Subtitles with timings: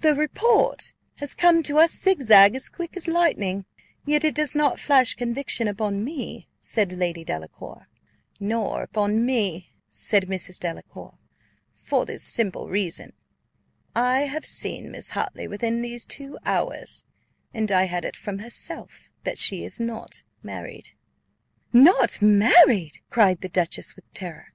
[0.00, 3.66] "The report has come to us zigzag as quick as lightning,
[4.06, 7.86] yet it does not flash conviction upon me," said Lady Delacour.
[8.40, 10.58] "Nor upon me," said Mrs.
[10.58, 11.18] Delacour,
[11.74, 13.12] "for this simple reason.
[13.94, 17.04] I have seen Miss Hartley within these two hours,
[17.52, 20.92] and I had it from herself that she is not married."
[21.74, 24.54] "Not married!" cried the dowager with terror.